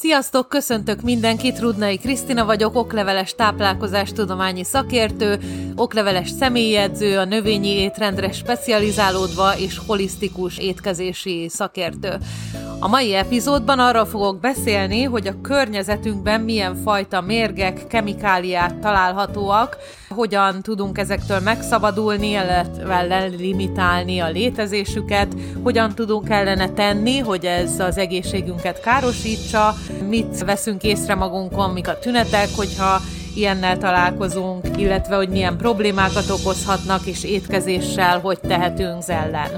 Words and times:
Sziasztok, 0.00 0.48
köszöntök 0.48 1.02
mindenkit, 1.02 1.58
Rudnai 1.58 1.98
Krisztina 1.98 2.44
vagyok, 2.44 2.76
okleveles 2.76 3.34
táplálkozás 3.34 4.12
tudományi 4.12 4.64
szakértő, 4.64 5.38
okleveles 5.76 6.30
személyedző, 6.30 7.18
a 7.18 7.24
növényi 7.24 7.68
étrendre 7.68 8.32
specializálódva 8.32 9.56
és 9.56 9.80
holisztikus 9.86 10.58
étkezési 10.58 11.48
szakértő. 11.48 12.16
A 12.78 12.88
mai 12.88 13.14
epizódban 13.14 13.78
arról 13.78 14.06
fogok 14.06 14.40
beszélni, 14.40 15.02
hogy 15.02 15.26
a 15.26 15.40
környezetünkben 15.40 16.40
milyen 16.40 16.76
fajta 16.76 17.20
mérgek, 17.20 17.86
kemikáliák 17.86 18.80
találhatóak, 18.80 19.76
hogyan 20.18 20.62
tudunk 20.62 20.98
ezektől 20.98 21.40
megszabadulni, 21.40 22.28
illetve 22.28 23.26
limitálni 23.38 24.18
a 24.18 24.28
létezésüket, 24.28 25.28
hogyan 25.62 25.94
tudunk 25.94 26.30
ellene 26.30 26.68
tenni, 26.68 27.18
hogy 27.18 27.44
ez 27.44 27.80
az 27.80 27.98
egészségünket 27.98 28.80
károsítsa, 28.80 29.74
mit 30.08 30.44
veszünk 30.44 30.82
észre 30.82 31.14
magunkon, 31.14 31.70
mik 31.70 31.88
a 31.88 31.98
tünetek, 31.98 32.48
hogyha 32.56 33.00
ilyennel 33.34 33.78
találkozunk, 33.78 34.66
illetve 34.76 35.16
hogy 35.16 35.28
milyen 35.28 35.56
problémákat 35.56 36.30
okozhatnak, 36.30 37.06
és 37.06 37.24
étkezéssel 37.24 38.20
hogy 38.20 38.38
tehetünk 38.40 39.02
ellen. 39.06 39.50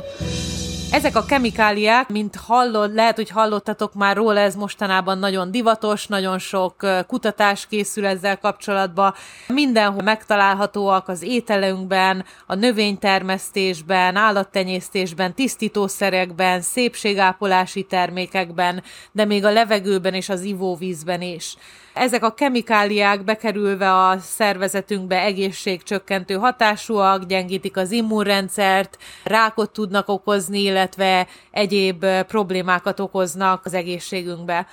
Ezek 0.92 1.16
a 1.16 1.24
kemikáliák, 1.24 2.08
mint 2.08 2.36
hallod, 2.36 2.94
lehet, 2.94 3.16
hogy 3.16 3.30
hallottatok 3.30 3.94
már 3.94 4.16
róla, 4.16 4.40
ez 4.40 4.54
mostanában 4.54 5.18
nagyon 5.18 5.50
divatos, 5.50 6.06
nagyon 6.06 6.38
sok 6.38 6.74
kutatás 7.06 7.66
készül 7.66 8.06
ezzel 8.06 8.38
kapcsolatban. 8.38 9.14
Mindenhol 9.46 10.02
megtalálhatóak 10.02 11.08
az 11.08 11.22
ételünkben, 11.22 12.24
a 12.46 12.54
növénytermesztésben, 12.54 14.16
állattenyésztésben, 14.16 15.34
tisztítószerekben, 15.34 16.60
szépségápolási 16.60 17.82
termékekben, 17.82 18.82
de 19.12 19.24
még 19.24 19.44
a 19.44 19.50
levegőben 19.50 20.14
és 20.14 20.28
az 20.28 20.42
ivóvízben 20.42 21.22
is. 21.22 21.56
Ezek 21.94 22.24
a 22.24 22.34
kemikáliák 22.34 23.24
bekerülve 23.24 23.94
a 23.94 24.18
szervezetünkbe 24.18 25.20
egészségcsökkentő 25.20 26.34
hatásúak, 26.34 27.24
gyengítik 27.24 27.76
az 27.76 27.90
immunrendszert, 27.90 28.98
rákot 29.24 29.70
tudnak 29.70 30.08
okozni, 30.08 30.70
illetve 30.80 31.26
egyéb 31.50 32.06
problémákat 32.06 33.00
okoznak 33.00 33.64
az 33.64 33.74
egészségünkbe. 33.74 34.66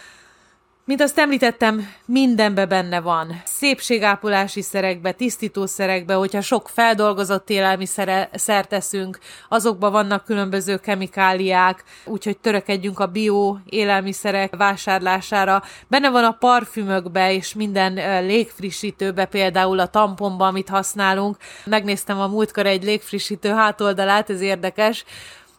Mint 0.85 1.01
azt 1.01 1.19
említettem, 1.19 1.87
mindenbe 2.05 2.65
benne 2.65 2.99
van. 2.99 3.41
Szépségápolási 3.45 4.61
szerekbe, 4.61 5.11
tisztítószerekbe, 5.11 6.13
hogyha 6.13 6.41
sok 6.41 6.69
feldolgozott 6.69 7.49
élelmiszer 7.49 8.67
teszünk, 8.67 9.19
azokban 9.49 9.91
vannak 9.91 10.25
különböző 10.25 10.77
kemikáliák, 10.77 11.83
úgyhogy 12.05 12.37
törekedjünk 12.37 12.99
a 12.99 13.07
bio 13.07 13.57
élelmiszerek 13.65 14.55
vásárlására. 14.55 15.63
Benne 15.87 16.09
van 16.09 16.23
a 16.23 16.37
parfümökbe 16.39 17.33
és 17.33 17.53
minden 17.53 18.23
légfrissítőbe, 18.25 19.25
például 19.25 19.79
a 19.79 19.87
tamponba, 19.87 20.47
amit 20.47 20.69
használunk. 20.69 21.37
Megnéztem 21.65 22.19
a 22.19 22.27
múltkor 22.27 22.65
egy 22.65 22.83
légfrissítő 22.83 23.49
hátoldalát, 23.49 24.29
ez 24.29 24.41
érdekes, 24.41 25.05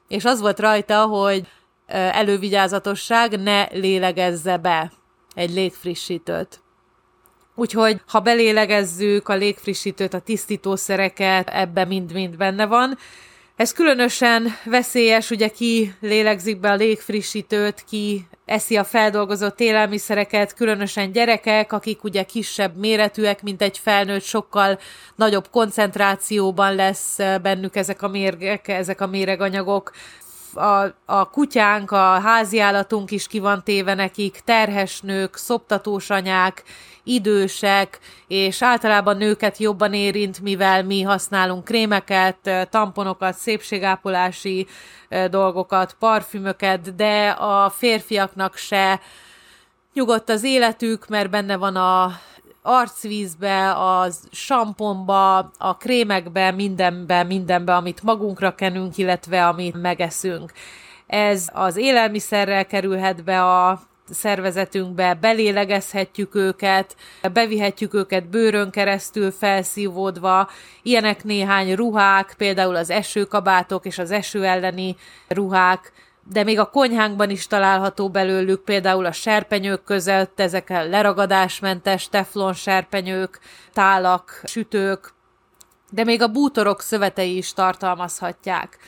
és 0.08 0.24
az 0.24 0.40
volt 0.40 0.60
rajta, 0.60 1.06
hogy 1.06 1.46
elővigyázatosság 1.86 3.40
ne 3.40 3.66
lélegezze 3.72 4.56
be 4.56 4.92
egy 5.34 5.50
légfrissítőt. 5.50 6.60
Úgyhogy, 7.54 8.00
ha 8.06 8.20
belélegezzük 8.20 9.28
a 9.28 9.34
légfrissítőt, 9.34 10.14
a 10.14 10.20
tisztítószereket, 10.20 11.48
ebbe 11.48 11.84
mind-mind 11.84 12.36
benne 12.36 12.66
van. 12.66 12.98
Ez 13.58 13.72
különösen 13.72 14.48
veszélyes, 14.64 15.30
ugye 15.30 15.48
ki 15.48 15.94
lélegzik 16.00 16.60
be 16.60 16.70
a 16.70 16.74
légfrissítőt, 16.74 17.84
ki 17.88 18.26
eszi 18.44 18.76
a 18.76 18.84
feldolgozott 18.84 19.60
élelmiszereket, 19.60 20.54
különösen 20.54 21.12
gyerekek, 21.12 21.72
akik 21.72 22.04
ugye 22.04 22.22
kisebb 22.22 22.76
méretűek, 22.76 23.42
mint 23.42 23.62
egy 23.62 23.78
felnőtt, 23.78 24.22
sokkal 24.22 24.78
nagyobb 25.14 25.48
koncentrációban 25.50 26.74
lesz 26.74 27.16
bennük 27.42 27.76
ezek 27.76 28.02
a 28.02 28.08
mérgek, 28.08 28.68
ezek 28.68 29.00
a 29.00 29.06
méreganyagok 29.06 29.92
a, 30.54 30.94
a 31.04 31.30
kutyánk, 31.30 31.90
a 31.90 32.20
háziállatunk 32.20 33.10
is 33.10 33.26
ki 33.26 33.38
van 33.38 33.64
téve 33.64 33.94
nekik, 33.94 34.40
terhes 34.44 35.00
nők, 35.00 35.36
szoptatós 35.36 36.10
anyák, 36.10 36.62
idősek, 37.04 37.98
és 38.26 38.62
általában 38.62 39.16
nőket 39.16 39.58
jobban 39.58 39.94
érint, 39.94 40.40
mivel 40.40 40.84
mi 40.84 41.02
használunk 41.02 41.64
krémeket, 41.64 42.68
tamponokat, 42.70 43.34
szépségápolási 43.34 44.66
dolgokat, 45.30 45.96
parfümöket, 45.98 46.94
de 46.94 47.28
a 47.28 47.70
férfiaknak 47.70 48.56
se. 48.56 49.00
Nyugodt 49.94 50.28
az 50.28 50.44
életük, 50.44 51.08
mert 51.08 51.30
benne 51.30 51.56
van 51.56 51.76
a 51.76 52.20
arcvízbe, 52.62 53.70
a 53.70 54.08
samponba, 54.30 55.38
a 55.58 55.76
krémekbe, 55.76 56.50
mindenbe, 56.50 57.22
mindenbe, 57.22 57.74
amit 57.74 58.02
magunkra 58.02 58.54
kenünk, 58.54 58.96
illetve 58.96 59.46
amit 59.46 59.80
megeszünk. 59.80 60.52
Ez 61.06 61.48
az 61.52 61.76
élelmiszerrel 61.76 62.66
kerülhet 62.66 63.24
be 63.24 63.44
a 63.44 63.80
szervezetünkbe, 64.10 65.14
belélegezhetjük 65.14 66.34
őket, 66.34 66.96
bevihetjük 67.32 67.94
őket 67.94 68.28
bőrön 68.28 68.70
keresztül 68.70 69.30
felszívódva, 69.30 70.48
ilyenek 70.82 71.24
néhány 71.24 71.74
ruhák, 71.74 72.34
például 72.36 72.76
az 72.76 72.90
esőkabátok 72.90 73.86
és 73.86 73.98
az 73.98 74.10
eső 74.10 74.44
elleni 74.44 74.96
ruhák, 75.28 75.92
de 76.30 76.44
még 76.44 76.58
a 76.58 76.70
konyhánkban 76.70 77.30
is 77.30 77.46
található 77.46 78.10
belőlük, 78.10 78.64
például 78.64 79.06
a 79.06 79.12
serpenyők 79.12 79.84
között, 79.84 80.40
ezek 80.40 80.70
a 80.70 80.84
leragadásmentes 80.84 82.08
teflon 82.08 82.52
serpenyők, 82.52 83.40
tálak, 83.72 84.40
sütők, 84.44 85.14
de 85.90 86.04
még 86.04 86.22
a 86.22 86.28
bútorok 86.28 86.80
szövetei 86.80 87.36
is 87.36 87.52
tartalmazhatják. 87.52 88.78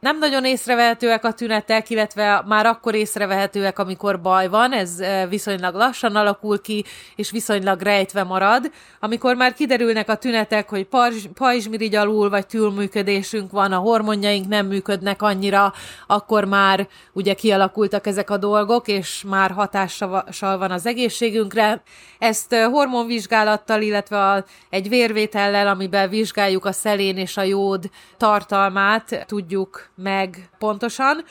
Nem 0.00 0.18
nagyon 0.18 0.44
észrevehetőek 0.44 1.24
a 1.24 1.32
tünetek, 1.32 1.90
illetve 1.90 2.42
már 2.46 2.66
akkor 2.66 2.94
észrevehetőek, 2.94 3.78
amikor 3.78 4.20
baj 4.20 4.48
van, 4.48 4.72
ez 4.72 5.02
viszonylag 5.28 5.74
lassan 5.74 6.16
alakul 6.16 6.60
ki, 6.60 6.84
és 7.16 7.30
viszonylag 7.30 7.80
rejtve 7.80 8.22
marad. 8.22 8.70
Amikor 9.00 9.36
már 9.36 9.54
kiderülnek 9.54 10.08
a 10.08 10.16
tünetek, 10.16 10.68
hogy 10.68 10.88
pajzsmirigy 11.34 11.94
alul, 11.94 12.30
vagy 12.30 12.46
túlműködésünk 12.46 13.50
van, 13.50 13.72
a 13.72 13.78
hormonjaink 13.78 14.48
nem 14.48 14.66
működnek 14.66 15.22
annyira, 15.22 15.72
akkor 16.06 16.44
már 16.44 16.88
ugye 17.12 17.34
kialakultak 17.34 18.06
ezek 18.06 18.30
a 18.30 18.36
dolgok, 18.36 18.88
és 18.88 19.24
már 19.28 19.50
hatással 19.50 20.58
van 20.58 20.70
az 20.70 20.86
egészségünkre. 20.86 21.82
Ezt 22.18 22.54
hormonvizsgálattal, 22.54 23.82
illetve 23.82 24.44
egy 24.70 24.88
vérvétellel, 24.88 25.68
amiben 25.68 26.08
vizsgáljuk 26.08 26.64
a 26.64 26.72
szelén 26.72 27.16
és 27.16 27.36
a 27.36 27.42
jód 27.42 27.90
tartalmát, 28.16 29.24
tudjuk 29.26 29.88
meg 30.02 30.50
pontosan. 30.58 31.24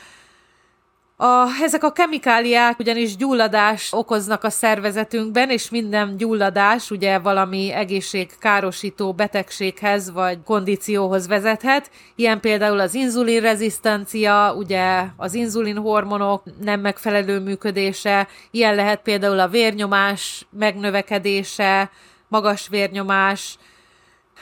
A, 1.22 1.46
ezek 1.62 1.84
a 1.84 1.92
kemikáliák 1.92 2.78
ugyanis 2.78 3.16
gyulladás 3.16 3.88
okoznak 3.92 4.44
a 4.44 4.50
szervezetünkben, 4.50 5.50
és 5.50 5.70
minden 5.70 6.16
gyulladás 6.16 6.90
ugye 6.90 7.18
valami 7.18 7.72
egészségkárosító 7.72 9.12
betegséghez 9.12 10.10
vagy 10.10 10.38
kondícióhoz 10.44 11.26
vezethet. 11.26 11.90
Ilyen 12.16 12.40
például 12.40 12.80
az 12.80 12.94
inzulinrezisztencia, 12.94 14.54
ugye 14.56 15.04
az 15.16 15.34
inzulinhormonok 15.34 16.42
nem 16.60 16.80
megfelelő 16.80 17.40
működése, 17.40 18.28
ilyen 18.50 18.74
lehet 18.74 19.00
például 19.02 19.40
a 19.40 19.48
vérnyomás 19.48 20.46
megnövekedése, 20.50 21.90
magas 22.28 22.68
vérnyomás, 22.68 23.58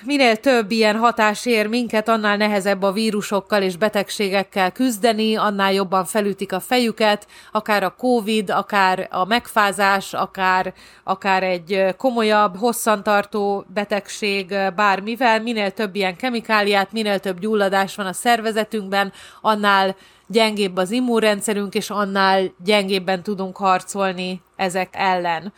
minél 0.03 0.37
több 0.37 0.71
ilyen 0.71 0.97
hatás 0.97 1.47
ér 1.47 1.67
minket, 1.67 2.09
annál 2.09 2.37
nehezebb 2.37 2.83
a 2.83 2.93
vírusokkal 2.93 3.63
és 3.63 3.77
betegségekkel 3.77 4.73
küzdeni, 4.73 5.37
annál 5.37 5.73
jobban 5.73 6.05
felütik 6.05 6.53
a 6.53 6.61
fejüket, 6.61 7.27
akár 7.53 7.83
a 7.83 7.95
Covid, 7.99 8.51
akár 8.51 9.09
a 9.11 9.25
megfázás, 9.25 10.15
akár, 10.15 10.73
akár 11.05 11.43
egy 11.43 11.95
komolyabb, 11.97 12.57
hosszantartó 12.57 13.65
betegség, 13.75 14.55
bármivel, 14.77 15.43
minél 15.43 15.71
több 15.71 15.95
ilyen 15.95 16.17
kemikáliát, 16.17 16.93
minél 16.93 17.19
több 17.19 17.41
gyulladás 17.41 17.95
van 17.95 18.07
a 18.07 18.13
szervezetünkben, 18.13 19.13
annál 19.41 19.97
gyengébb 20.27 20.77
az 20.77 20.91
immunrendszerünk, 20.91 21.75
és 21.75 21.91
annál 21.91 22.55
gyengébben 22.65 23.23
tudunk 23.23 23.57
harcolni 23.57 24.43
ezek 24.57 24.89
ellen 24.93 25.53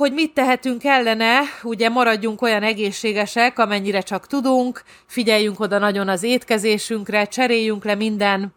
hogy 0.00 0.12
mit 0.12 0.34
tehetünk 0.34 0.84
ellene, 0.84 1.40
ugye 1.62 1.88
maradjunk 1.88 2.42
olyan 2.42 2.62
egészségesek, 2.62 3.58
amennyire 3.58 4.00
csak 4.00 4.26
tudunk, 4.26 4.82
figyeljünk 5.06 5.60
oda 5.60 5.78
nagyon 5.78 6.08
az 6.08 6.22
étkezésünkre, 6.22 7.24
cseréljünk 7.24 7.84
le 7.84 7.94
minden 7.94 8.54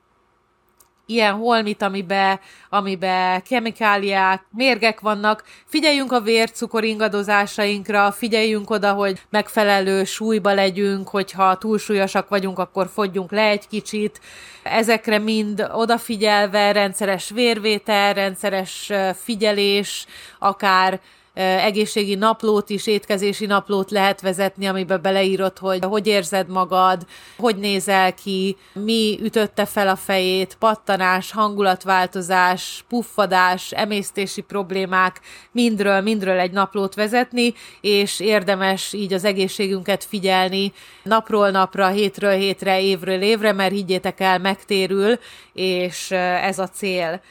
ilyen 1.06 1.34
holmit, 1.34 1.82
amibe, 1.82 2.40
amibe 2.70 3.42
kemikáliák, 3.50 4.44
mérgek 4.52 5.00
vannak. 5.00 5.44
Figyeljünk 5.66 6.12
a 6.12 6.20
vércukor 6.22 6.84
ingadozásainkra, 6.84 8.12
figyeljünk 8.12 8.70
oda, 8.70 8.94
hogy 8.94 9.22
megfelelő 9.30 10.04
súlyba 10.04 10.54
legyünk, 10.54 11.08
hogyha 11.08 11.58
túlsúlyosak 11.58 12.30
vagyunk, 12.30 12.60
akkor 12.60 12.90
fogyjunk 12.94 13.32
le 13.32 13.48
egy 13.48 13.68
kicsit. 13.68 14.20
Ezekre 14.64 15.18
mind 15.18 15.70
odafigyelve, 15.74 16.72
rendszeres 16.72 17.30
vérvétel, 17.30 18.14
rendszeres 18.14 18.92
figyelés, 19.24 20.06
akár 20.40 21.00
egészségi 21.34 22.16
naplót 22.16 22.70
is, 22.70 22.88
étkezési 22.88 23.46
naplót 23.46 23.92
lehet 23.92 24.22
vezetni, 24.22 24.66
amiben 24.66 25.02
beleírod, 25.02 25.58
hogy 25.58 25.84
hogy 25.84 26.08
érzed 26.08 26.48
magad, 26.48 27.06
hogy 27.38 27.56
nézel 27.56 28.14
ki, 28.14 28.58
mi 28.74 29.20
ütötte 29.22 29.66
fel 29.66 29.88
a 29.88 29.96
fejét, 29.96 30.56
pattanás, 30.60 31.32
hangulatváltozás, 31.32 32.84
puffadás, 32.90 33.72
emésztési 33.72 34.42
problémák, 34.42 35.22
mindről, 35.52 36.02
mindről 36.02 36.40
egy 36.40 36.52
naplót 36.52 36.96
vezetni, 36.96 37.54
és 37.82 38.20
érdemes 38.20 38.94
így 38.94 39.14
az 39.14 39.24
egészségünket 39.24 40.04
figyelni 40.04 40.74
napról 41.04 41.50
napra, 41.50 41.88
hétről 41.88 42.34
hétre, 42.34 42.82
évről 42.82 43.22
évre, 43.22 43.52
mert 43.52 43.74
higgyétek 43.74 44.20
el, 44.20 44.40
megtérül, 44.40 45.20
és 45.54 46.12
ez 46.12 46.60
a 46.60 46.68
cél. 46.68 47.22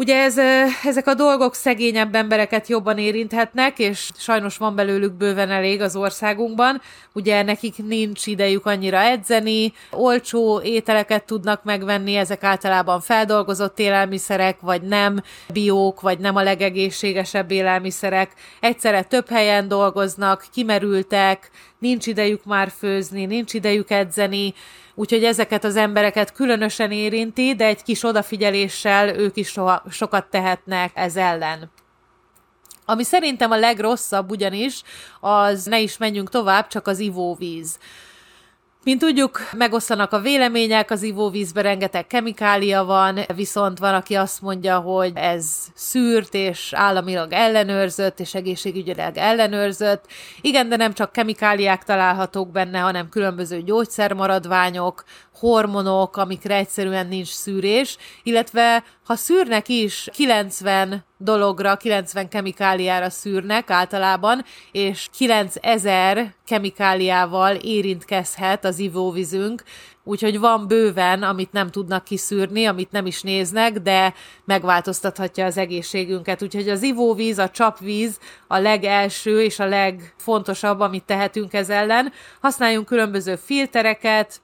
Ugye 0.00 0.16
ez, 0.16 0.38
ezek 0.84 1.06
a 1.06 1.14
dolgok 1.14 1.54
szegényebb 1.54 2.14
embereket 2.14 2.68
jobban 2.68 2.98
érinthetnek, 2.98 3.78
és 3.78 4.10
sajnos 4.16 4.56
van 4.56 4.74
belőlük 4.74 5.12
bőven 5.12 5.50
elég 5.50 5.80
az 5.80 5.96
országunkban. 5.96 6.80
Ugye 7.12 7.42
nekik 7.42 7.74
nincs 7.86 8.26
idejük 8.26 8.66
annyira 8.66 8.98
edzeni, 8.98 9.72
olcsó 9.90 10.60
ételeket 10.62 11.24
tudnak 11.24 11.64
megvenni, 11.64 12.14
ezek 12.14 12.44
általában 12.44 13.00
feldolgozott 13.00 13.78
élelmiszerek, 13.78 14.60
vagy 14.60 14.82
nem 14.82 15.22
biók, 15.52 16.00
vagy 16.00 16.18
nem 16.18 16.36
a 16.36 16.42
legegészségesebb 16.42 17.50
élelmiszerek. 17.50 18.30
Egyszerre 18.60 19.02
több 19.02 19.28
helyen 19.28 19.68
dolgoznak, 19.68 20.44
kimerültek, 20.52 21.50
nincs 21.80 22.06
idejük 22.06 22.44
már 22.44 22.72
főzni, 22.78 23.24
nincs 23.24 23.54
idejük 23.54 23.90
edzeni, 23.90 24.54
úgyhogy 24.94 25.24
ezeket 25.24 25.64
az 25.64 25.76
embereket 25.76 26.32
különösen 26.32 26.90
érinti, 26.90 27.54
de 27.54 27.64
egy 27.64 27.82
kis 27.82 28.02
odafigyeléssel 28.02 29.08
ők 29.08 29.36
is 29.36 29.48
soha, 29.48 29.82
sokat 29.90 30.26
tehetnek 30.30 30.90
ez 30.94 31.16
ellen. 31.16 31.70
Ami 32.84 33.04
szerintem 33.04 33.50
a 33.50 33.56
legrosszabb 33.56 34.30
ugyanis, 34.30 34.82
az 35.20 35.64
ne 35.64 35.80
is 35.80 35.96
menjünk 35.96 36.30
tovább, 36.30 36.66
csak 36.66 36.86
az 36.86 36.98
ivóvíz. 36.98 37.78
Mint 38.84 39.00
tudjuk, 39.00 39.40
megoszlanak 39.56 40.12
a 40.12 40.20
vélemények, 40.20 40.90
az 40.90 41.02
ivóvízben 41.02 41.62
rengeteg 41.62 42.06
kemikália 42.06 42.84
van, 42.84 43.18
viszont 43.34 43.78
van, 43.78 43.94
aki 43.94 44.14
azt 44.14 44.40
mondja, 44.40 44.78
hogy 44.78 45.12
ez 45.14 45.46
szűrt 45.74 46.34
és 46.34 46.72
államilag 46.72 47.32
ellenőrzött, 47.32 48.20
és 48.20 48.34
egészségügyileg 48.34 49.16
ellenőrzött. 49.16 50.04
Igen, 50.40 50.68
de 50.68 50.76
nem 50.76 50.92
csak 50.92 51.12
kemikáliák 51.12 51.84
találhatók 51.84 52.50
benne, 52.50 52.78
hanem 52.78 53.08
különböző 53.08 53.62
gyógyszermaradványok, 53.62 55.04
hormonok, 55.34 56.16
amikre 56.16 56.54
egyszerűen 56.54 57.06
nincs 57.06 57.28
szűrés, 57.28 57.96
illetve 58.22 58.84
ha 59.04 59.14
szűrnek 59.14 59.68
is 59.68 60.08
90 60.12 61.04
dologra, 61.22 61.76
90 61.76 62.28
kemikáliára 62.28 63.10
szűrnek 63.10 63.70
általában, 63.70 64.44
és 64.72 65.08
9000 65.18 66.34
kemikáliával 66.46 67.54
érintkezhet 67.54 68.64
az 68.64 68.78
ivóvízünk, 68.78 69.62
úgyhogy 70.04 70.38
van 70.38 70.66
bőven, 70.66 71.22
amit 71.22 71.52
nem 71.52 71.70
tudnak 71.70 72.04
kiszűrni, 72.04 72.66
amit 72.66 72.90
nem 72.90 73.06
is 73.06 73.22
néznek, 73.22 73.78
de 73.78 74.14
megváltoztathatja 74.44 75.44
az 75.44 75.56
egészségünket. 75.56 76.42
Úgyhogy 76.42 76.68
az 76.68 76.82
ivóvíz, 76.82 77.38
a 77.38 77.50
csapvíz 77.50 78.18
a 78.46 78.58
legelső 78.58 79.42
és 79.42 79.58
a 79.58 79.66
legfontosabb, 79.66 80.80
amit 80.80 81.04
tehetünk 81.04 81.52
ez 81.52 81.70
ellen. 81.70 82.12
Használjunk 82.40 82.86
különböző 82.86 83.36
filtereket, 83.36 84.40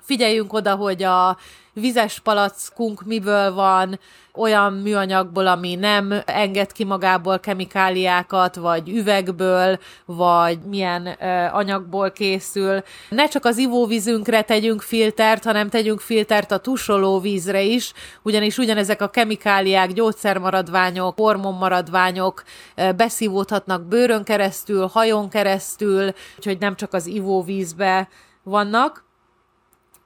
figyeljünk 0.00 0.52
oda, 0.52 0.74
hogy 0.74 1.02
a 1.02 1.36
vizes 1.72 2.20
palackunk 2.20 3.04
miből 3.04 3.54
van, 3.54 3.98
olyan 4.34 4.72
műanyagból, 4.72 5.46
ami 5.46 5.74
nem 5.74 6.14
enged 6.24 6.72
ki 6.72 6.84
magából 6.84 7.38
kemikáliákat, 7.38 8.56
vagy 8.56 8.88
üvegből, 8.88 9.78
vagy 10.04 10.58
milyen 10.68 11.06
ö, 11.06 11.46
anyagból 11.52 12.10
készül. 12.10 12.82
Ne 13.08 13.28
csak 13.28 13.44
az 13.44 13.58
ivóvízünkre 13.58 14.42
tegyünk 14.42 14.82
filtert, 14.82 15.44
hanem 15.44 15.68
tegyünk 15.68 16.00
filtert 16.00 16.50
a 16.50 16.58
tusoló 16.58 17.20
vízre 17.20 17.62
is, 17.62 17.92
ugyanis 18.22 18.58
ugyanezek 18.58 19.02
a 19.02 19.10
kemikáliák, 19.10 19.92
gyógyszermaradványok, 19.92 21.18
hormonmaradványok 21.18 22.42
ö, 22.74 22.92
beszívódhatnak 22.92 23.82
bőrön 23.82 24.24
keresztül, 24.24 24.86
hajon 24.86 25.28
keresztül, 25.28 26.12
úgyhogy 26.36 26.58
nem 26.58 26.76
csak 26.76 26.92
az 26.92 27.06
ivóvízbe 27.06 28.08
vannak. 28.42 29.10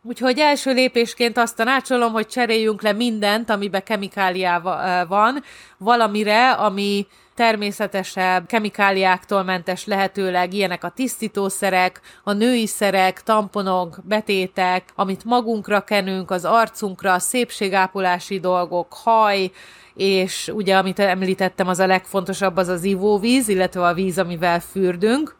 Úgyhogy 0.09 0.39
első 0.39 0.73
lépésként 0.73 1.39
azt 1.39 1.57
tanácsolom, 1.57 2.13
hogy 2.13 2.27
cseréljünk 2.27 2.83
le 2.83 2.93
mindent, 2.93 3.51
amiben 3.51 3.83
kemikália 3.83 4.61
van, 5.09 5.43
valamire, 5.79 6.51
ami 6.51 7.07
természetesebb, 7.35 8.47
kemikáliáktól 8.47 9.43
mentes 9.43 9.87
lehetőleg 9.87 10.53
ilyenek 10.53 10.85
a 10.85 10.89
tisztítószerek, 10.89 12.01
a 12.25 12.33
női 12.33 12.67
szerek, 12.67 13.23
tamponok, 13.23 13.99
betétek, 14.05 14.85
amit 14.95 15.25
magunkra 15.25 15.81
kenünk, 15.81 16.31
az 16.31 16.45
arcunkra, 16.45 17.19
szépségápolási 17.19 18.41
dolgok, 18.41 18.95
haj, 18.95 19.51
és 19.95 20.51
ugye, 20.55 20.77
amit 20.77 20.99
említettem, 20.99 21.69
az 21.69 21.79
a 21.79 21.87
legfontosabb, 21.87 22.57
az 22.57 22.69
az 22.69 22.85
ivóvíz, 22.85 23.49
illetve 23.49 23.87
a 23.87 23.95
víz, 23.95 24.19
amivel 24.19 24.61
fürdünk. 24.61 25.37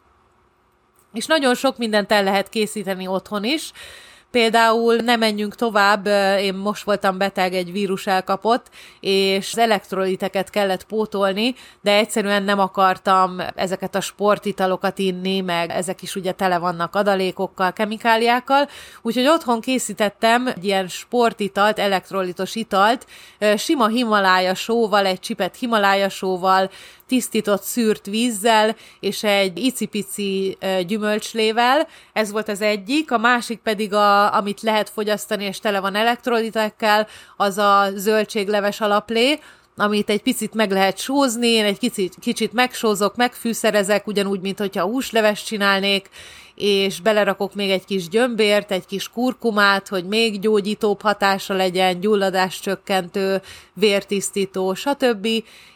És 1.13 1.25
nagyon 1.25 1.55
sok 1.55 1.77
mindent 1.77 2.11
el 2.11 2.23
lehet 2.23 2.49
készíteni 2.49 3.07
otthon 3.07 3.43
is, 3.43 3.71
Például 4.31 4.95
nem 4.95 5.19
menjünk 5.19 5.55
tovább, 5.55 6.05
én 6.39 6.53
most 6.53 6.83
voltam 6.83 7.17
beteg, 7.17 7.53
egy 7.53 7.71
vírus 7.71 8.07
elkapott, 8.07 8.65
és 8.99 9.51
az 9.51 9.57
elektroliteket 9.57 10.49
kellett 10.49 10.83
pótolni, 10.83 11.55
de 11.81 11.91
egyszerűen 11.93 12.43
nem 12.43 12.59
akartam 12.59 13.41
ezeket 13.55 13.95
a 13.95 14.01
sportitalokat 14.01 14.99
inni, 14.99 15.41
meg 15.41 15.69
ezek 15.69 16.01
is 16.01 16.15
ugye 16.15 16.31
tele 16.31 16.57
vannak 16.57 16.95
adalékokkal, 16.95 17.73
kemikáliákkal, 17.73 18.69
úgyhogy 19.01 19.27
otthon 19.27 19.61
készítettem 19.61 20.47
egy 20.47 20.65
ilyen 20.65 20.87
sportitalt, 20.87 21.79
elektrolitos 21.79 22.55
italt, 22.55 23.05
sima 23.57 23.87
Himalája 23.87 24.55
sóval, 24.55 25.05
egy 25.05 25.19
csipet 25.19 25.55
Himalája 25.55 26.09
sóval, 26.09 26.69
tisztított 27.07 27.61
szűrt 27.61 28.05
vízzel 28.05 28.75
és 28.99 29.23
egy 29.23 29.57
icipici 29.57 30.57
gyümölcslével. 30.87 31.87
Ez 32.13 32.31
volt 32.31 32.49
az 32.49 32.61
egyik, 32.61 33.11
a 33.11 33.17
másik 33.17 33.59
pedig, 33.59 33.93
a, 33.93 34.33
amit 34.33 34.61
lehet 34.61 34.89
fogyasztani, 34.89 35.43
és 35.43 35.59
tele 35.59 35.79
van 35.79 35.95
elektrolitekkel, 35.95 37.07
az 37.37 37.57
a 37.57 37.89
zöldségleves 37.95 38.81
alaplé, 38.81 39.39
amit 39.77 40.09
egy 40.09 40.21
picit 40.21 40.53
meg 40.53 40.71
lehet 40.71 40.97
sózni, 40.97 41.47
én 41.47 41.65
egy 41.65 41.77
kicsit, 41.79 42.15
kicsit 42.19 42.53
megsózok, 42.53 43.15
megfűszerezek, 43.15 44.07
ugyanúgy, 44.07 44.41
mint 44.41 44.59
hogyha 44.59 44.83
húsleves 44.83 45.43
csinálnék, 45.43 46.09
és 46.55 46.99
belerakok 46.99 47.55
még 47.55 47.69
egy 47.69 47.85
kis 47.85 48.07
gyömbért, 48.07 48.71
egy 48.71 48.85
kis 48.85 49.09
kurkumát, 49.09 49.87
hogy 49.87 50.05
még 50.05 50.39
gyógyítóbb 50.39 51.01
hatása 51.01 51.53
legyen, 51.53 51.99
gyulladás 51.99 52.59
csökkentő, 52.59 53.41
vértisztító, 53.73 54.73
stb. 54.73 55.27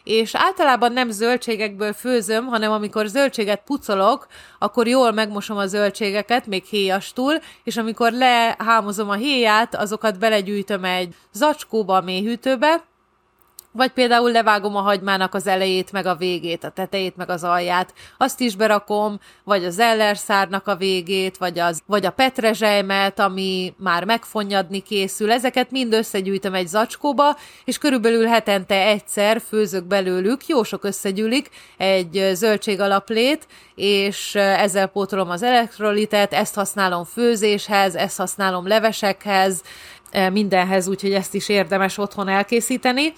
És 0.04 0.34
általában 0.34 0.92
nem 0.92 1.10
zöldségekből 1.10 1.92
főzöm, 1.92 2.46
hanem 2.46 2.72
amikor 2.72 3.06
zöldséget 3.06 3.62
pucolok, 3.64 4.26
akkor 4.58 4.86
jól 4.86 5.12
megmosom 5.12 5.56
a 5.56 5.66
zöldségeket, 5.66 6.46
még 6.46 6.64
héjastul, 6.64 7.34
és 7.64 7.76
amikor 7.76 8.12
lehámozom 8.12 9.08
a 9.08 9.14
héját, 9.14 9.74
azokat 9.74 10.18
belegyűjtöm 10.18 10.84
egy 10.84 11.14
zacskóba, 11.32 11.96
a 11.96 12.00
mélyhűtőbe, 12.00 12.90
vagy 13.72 13.90
például 13.90 14.30
levágom 14.30 14.76
a 14.76 14.80
hagymának 14.80 15.34
az 15.34 15.46
elejét, 15.46 15.92
meg 15.92 16.06
a 16.06 16.16
végét, 16.16 16.64
a 16.64 16.70
tetejét, 16.70 17.16
meg 17.16 17.30
az 17.30 17.44
alját. 17.44 17.94
Azt 18.18 18.40
is 18.40 18.56
berakom, 18.56 19.20
vagy 19.44 19.64
az 19.64 19.78
ellerszárnak 19.78 20.66
a 20.66 20.76
végét, 20.76 21.36
vagy, 21.36 21.58
az, 21.58 21.82
vagy 21.86 22.06
a 22.06 22.10
petrezselymet, 22.10 23.18
ami 23.18 23.74
már 23.76 24.04
megfonnyadni 24.04 24.80
készül. 24.80 25.32
Ezeket 25.32 25.70
mind 25.70 25.92
összegyűjtöm 25.92 26.54
egy 26.54 26.66
zacskóba, 26.66 27.36
és 27.64 27.78
körülbelül 27.78 28.26
hetente 28.26 28.86
egyszer 28.86 29.42
főzök 29.48 29.84
belőlük, 29.84 30.46
jó 30.46 30.62
sok 30.62 30.84
összegyűlik, 30.84 31.48
egy 31.76 32.30
zöldség 32.34 32.80
alaplét, 32.80 33.46
és 33.74 34.34
ezzel 34.34 34.86
pótolom 34.86 35.30
az 35.30 35.42
elektrolitet, 35.42 36.32
ezt 36.32 36.54
használom 36.54 37.04
főzéshez, 37.04 37.94
ezt 37.94 38.16
használom 38.16 38.66
levesekhez, 38.66 39.62
mindenhez, 40.32 40.88
úgyhogy 40.88 41.12
ezt 41.12 41.34
is 41.34 41.48
érdemes 41.48 41.98
otthon 41.98 42.28
elkészíteni. 42.28 43.12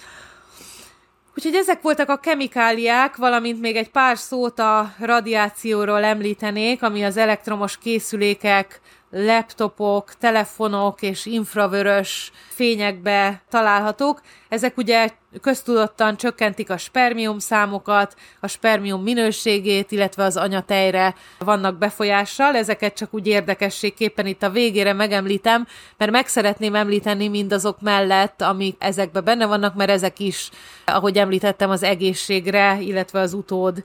Úgyhogy 1.37 1.55
ezek 1.55 1.81
voltak 1.81 2.09
a 2.09 2.17
kemikáliák, 2.17 3.15
valamint 3.15 3.59
még 3.59 3.75
egy 3.75 3.89
pár 3.89 4.17
szót 4.17 4.59
a 4.59 4.93
radiációról 4.99 6.03
említenék, 6.03 6.83
ami 6.83 7.03
az 7.03 7.17
elektromos 7.17 7.77
készülékek 7.77 8.81
laptopok, 9.09 10.13
telefonok 10.13 11.01
és 11.01 11.25
infravörös 11.25 12.31
fényekbe 12.47 13.41
találhatók. 13.49 14.21
Ezek 14.49 14.77
ugye 14.77 15.09
köztudottan 15.41 16.17
csökkentik 16.17 16.69
a 16.69 16.77
spermium 16.77 17.39
számokat, 17.39 18.15
a 18.39 18.47
spermium 18.47 19.03
minőségét, 19.03 19.91
illetve 19.91 20.23
az 20.23 20.37
anyatejre 20.37 21.15
vannak 21.39 21.77
befolyással. 21.77 22.55
Ezeket 22.55 22.93
csak 22.93 23.13
úgy 23.13 23.27
érdekességképpen 23.27 24.25
itt 24.25 24.43
a 24.43 24.49
végére 24.49 24.93
megemlítem, 24.93 25.67
mert 25.97 26.11
meg 26.11 26.27
szeretném 26.27 26.75
említeni 26.75 27.27
mindazok 27.27 27.81
mellett, 27.81 28.41
amik 28.41 28.75
ezekben 28.79 29.23
benne 29.23 29.45
vannak, 29.45 29.75
mert 29.75 29.89
ezek 29.89 30.19
is, 30.19 30.49
ahogy 30.85 31.17
említettem, 31.17 31.69
az 31.69 31.83
egészségre, 31.83 32.77
illetve 32.81 33.19
az 33.19 33.33
utód 33.33 33.83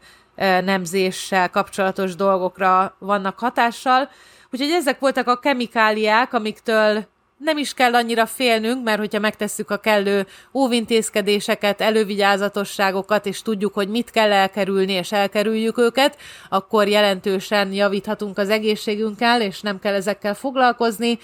nemzéssel 0.64 1.50
kapcsolatos 1.50 2.14
dolgokra 2.14 2.94
vannak 2.98 3.38
hatással. 3.38 4.10
Úgyhogy 4.52 4.70
ezek 4.70 4.98
voltak 4.98 5.28
a 5.28 5.38
kemikáliák, 5.38 6.32
amiktől 6.32 7.06
nem 7.44 7.56
is 7.56 7.74
kell 7.74 7.94
annyira 7.94 8.26
félnünk, 8.26 8.84
mert 8.84 8.98
hogyha 8.98 9.20
megtesszük 9.20 9.70
a 9.70 9.76
kellő 9.76 10.26
óvintézkedéseket, 10.54 11.80
elővigyázatosságokat, 11.80 13.26
és 13.26 13.42
tudjuk, 13.42 13.74
hogy 13.74 13.88
mit 13.88 14.10
kell 14.10 14.32
elkerülni, 14.32 14.92
és 14.92 15.12
elkerüljük 15.12 15.78
őket, 15.78 16.16
akkor 16.48 16.88
jelentősen 16.88 17.72
javíthatunk 17.72 18.38
az 18.38 18.50
egészségünkkel, 18.50 19.42
és 19.42 19.60
nem 19.60 19.78
kell 19.78 19.94
ezekkel 19.94 20.34
foglalkozni. 20.34 21.18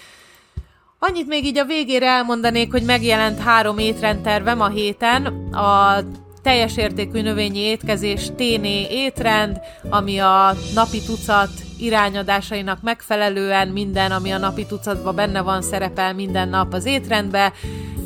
Annyit 0.99 1.27
még 1.27 1.45
így 1.45 1.57
a 1.57 1.65
végére 1.65 2.07
elmondanék, 2.07 2.71
hogy 2.71 2.83
megjelent 2.83 3.39
három 3.39 3.77
étrendtervem 3.77 4.61
a 4.61 4.67
héten. 4.67 5.25
A 5.53 5.99
teljes 6.47 6.77
értékű 6.77 7.21
növényi 7.21 7.59
étkezés 7.59 8.27
téné 8.35 8.87
étrend, 8.89 9.59
ami 9.89 10.19
a 10.19 10.55
napi 10.73 11.01
tucat 11.01 11.49
irányadásainak 11.79 12.81
megfelelően 12.81 13.67
minden, 13.67 14.11
ami 14.11 14.31
a 14.31 14.37
napi 14.37 14.65
tucatban 14.65 15.15
benne 15.15 15.41
van, 15.41 15.61
szerepel 15.61 16.13
minden 16.13 16.49
nap 16.49 16.73
az 16.73 16.85
étrendbe, 16.85 17.53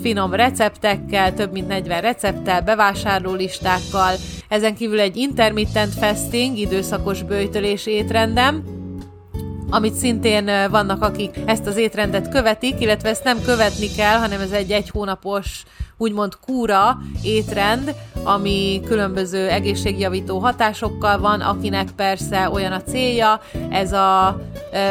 finom 0.01 0.33
receptekkel, 0.33 1.33
több 1.33 1.51
mint 1.51 1.67
40 1.67 2.01
recepttel, 2.01 2.61
bevásárlólistákkal, 2.61 4.15
ezen 4.47 4.75
kívül 4.75 4.99
egy 4.99 5.17
intermittent 5.17 5.93
fasting, 5.93 6.57
időszakos 6.57 7.23
bőjtölés 7.23 7.85
étrendem, 7.85 8.70
amit 9.71 9.93
szintén 9.93 10.69
vannak, 10.69 11.03
akik 11.03 11.39
ezt 11.45 11.65
az 11.65 11.77
étrendet 11.77 12.29
követik, 12.29 12.81
illetve 12.81 13.09
ezt 13.09 13.23
nem 13.23 13.41
követni 13.41 13.87
kell, 13.91 14.17
hanem 14.17 14.41
ez 14.41 14.51
egy 14.51 14.71
egy 14.71 14.89
hónapos 14.89 15.63
úgymond 15.97 16.33
kúra 16.45 16.97
étrend, 17.23 17.95
ami 18.23 18.81
különböző 18.85 19.49
egészségjavító 19.49 20.39
hatásokkal 20.39 21.19
van, 21.19 21.41
akinek 21.41 21.91
persze 21.95 22.49
olyan 22.49 22.71
a 22.71 22.81
célja, 22.81 23.41
ez 23.69 23.91
a 23.93 24.41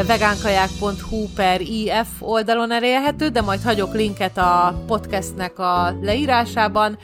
vegánkaják.hu 0.07 1.27
per 1.35 1.61
IF 1.61 2.07
oldalon 2.19 2.71
elérhető, 2.71 3.27
de 3.27 3.41
majd 3.41 3.61
hagyok 3.63 3.93
linket 3.93 4.37
a 4.37 4.83
podcastnek 4.87 5.59
a 5.59 5.95
leírásában. 6.01 6.97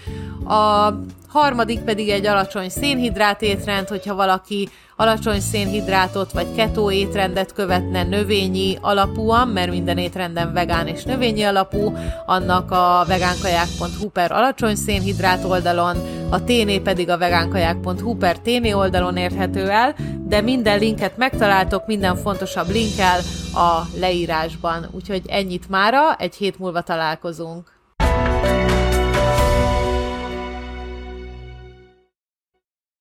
A 0.47 0.93
harmadik 1.27 1.79
pedig 1.79 2.09
egy 2.09 2.25
alacsony 2.25 2.69
szénhidrát 2.69 3.41
étrend, 3.41 3.87
hogyha 3.87 4.15
valaki 4.15 4.69
alacsony 4.95 5.39
szénhidrátot 5.39 6.31
vagy 6.31 6.55
ketó 6.55 6.91
étrendet 6.91 7.53
követne 7.53 8.03
növényi 8.03 8.77
alapúan, 8.81 9.47
mert 9.47 9.69
minden 9.69 9.97
étrenden 9.97 10.53
vegán 10.53 10.87
és 10.87 11.03
növényi 11.03 11.43
alapú, 11.43 11.97
annak 12.25 12.71
a 12.71 13.05
vegánkaják.hu 13.07 14.09
per 14.09 14.31
alacsony 14.31 14.75
szénhidrát 14.75 15.43
oldalon, 15.43 15.97
a 16.29 16.43
téné 16.43 16.79
pedig 16.79 17.09
a 17.09 17.17
vegánkaják.hu 17.17 18.15
per 18.15 18.39
téné 18.39 18.71
oldalon 18.71 19.17
érhető 19.17 19.69
el, 19.69 19.95
de 20.27 20.41
minden 20.41 20.79
linket 20.79 21.17
megtaláltok, 21.17 21.87
minden 21.87 22.15
fontosabb 22.15 22.69
linkkel 22.69 23.19
a 23.53 23.81
leírásban. 23.99 24.87
Úgyhogy 24.91 25.21
ennyit 25.27 25.69
mára, 25.69 26.15
egy 26.15 26.35
hét 26.35 26.59
múlva 26.59 26.81
találkozunk. 26.81 27.76